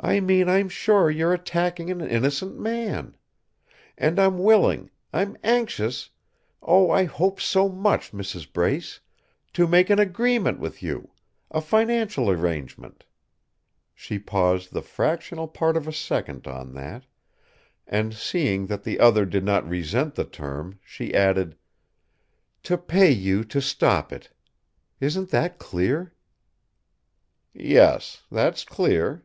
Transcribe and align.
"I 0.00 0.20
mean 0.20 0.48
I'm 0.48 0.68
sure 0.68 1.10
you're 1.10 1.32
attacking 1.34 1.90
an 1.90 2.00
innocent 2.00 2.56
man. 2.56 3.16
And 3.96 4.20
I'm 4.20 4.38
willing, 4.38 4.90
I'm 5.12 5.36
anxious 5.42 6.10
oh, 6.62 6.88
I 6.92 7.02
hope 7.02 7.40
so 7.40 7.68
much, 7.68 8.12
Mrs. 8.12 8.50
Brace 8.52 9.00
to 9.54 9.66
make 9.66 9.90
an 9.90 9.98
agreement 9.98 10.60
with 10.60 10.84
you 10.84 11.10
a 11.50 11.60
financial 11.60 12.30
arrangement" 12.30 13.06
She 13.96 14.20
paused 14.20 14.72
the 14.72 14.82
fractional 14.82 15.48
part 15.48 15.76
of 15.76 15.88
a 15.88 15.92
second 15.92 16.46
on 16.46 16.74
that; 16.74 17.02
and, 17.84 18.14
seeing 18.14 18.66
that 18.68 18.84
the 18.84 19.00
other 19.00 19.24
did 19.24 19.42
not 19.42 19.68
resent 19.68 20.14
the 20.14 20.24
term, 20.24 20.78
she 20.84 21.12
added: 21.12 21.56
"to 22.62 22.78
pay 22.78 23.10
you 23.10 23.42
to 23.46 23.60
stop 23.60 24.12
it. 24.12 24.30
Isn't 25.00 25.30
that 25.30 25.58
clear?" 25.58 26.14
"Yes; 27.52 28.22
that's 28.30 28.62
clear." 28.62 29.24